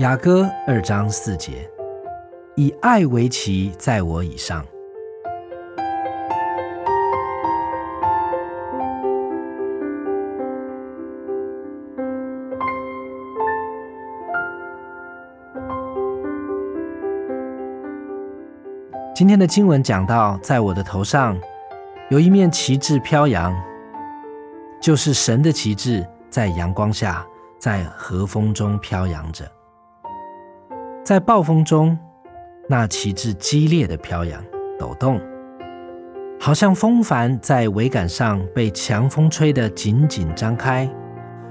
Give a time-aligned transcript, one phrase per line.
[0.00, 1.70] 雅歌二章四节，
[2.56, 4.64] 以爱为旗，在我以上。
[19.14, 21.38] 今天的经文讲到，在我的头上
[22.08, 23.54] 有一面旗帜飘扬，
[24.80, 27.22] 就是神的旗帜，在阳光下，
[27.58, 29.44] 在和风中飘扬着。
[31.10, 31.98] 在暴风中，
[32.68, 34.40] 那旗帜激烈的飘扬、
[34.78, 35.20] 抖动，
[36.38, 40.88] 好像风帆在桅杆上被强风吹得紧紧张开，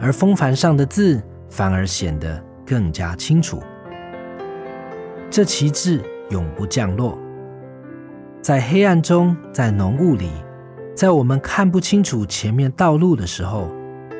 [0.00, 3.62] 而风帆上的字反而显得更加清楚。
[5.28, 6.00] 这旗帜
[6.30, 7.18] 永不降落，
[8.40, 10.30] 在黑暗中，在浓雾里，
[10.96, 13.68] 在我们看不清楚前面道路的时候，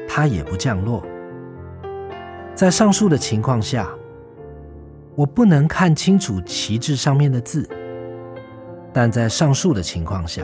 [0.07, 1.03] 它也不降落。
[2.55, 3.89] 在上述的情况下。
[5.15, 7.69] 我不能看清楚旗帜上面的字，
[8.93, 10.43] 但在上述的情况下，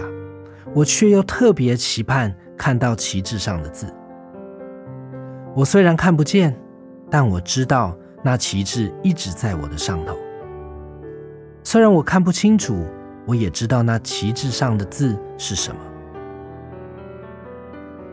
[0.74, 3.92] 我却又特别期盼看到旗帜上的字。
[5.54, 6.54] 我虽然看不见，
[7.10, 10.14] 但我知道那旗帜一直在我的上头。
[11.64, 12.86] 虽然我看不清楚，
[13.26, 15.80] 我也知道那旗帜上的字是什么。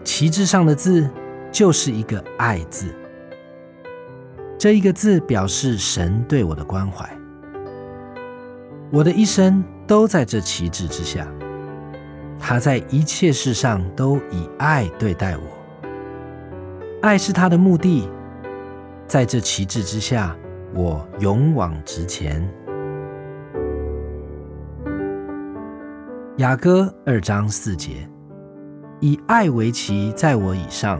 [0.04, 1.10] 旗帜上的字
[1.52, 2.94] 就是一个“爱”字。
[4.66, 7.08] 这一个字表示神对我的关怀，
[8.92, 11.28] 我的一生都在这旗帜之下。
[12.40, 15.44] 他在一切事上都以爱对待我，
[17.04, 18.10] 爱是他的目的。
[19.06, 20.36] 在这旗帜之下，
[20.74, 22.44] 我勇往直前。
[26.38, 28.10] 雅歌二章四节，
[29.00, 31.00] 以爱为旗，在我以上。